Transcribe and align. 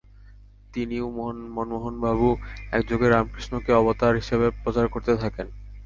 তিনি 0.73 0.95
ও 0.99 1.07
মনোমোহনবাবু 1.55 2.29
একযোগে 2.71 3.07
রামকৃষ্ণকে 3.09 3.71
অবতার 3.73 4.13
হিসাবে 4.15 4.47
প্রচার 4.63 4.85
করতে 4.87 5.13
থাকেন। 5.15 5.47